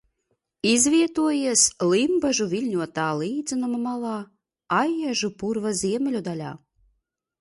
Izvietojies 0.67 1.65
Limbažu 1.91 2.47
viļņotā 2.55 3.05
līdzenuma 3.19 3.83
malā 3.83 4.17
Aijažu 4.81 5.31
purva 5.43 5.75
ziemeļu 5.83 6.23
daļā. 6.31 6.51